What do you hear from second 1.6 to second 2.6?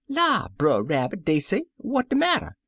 'what de matter?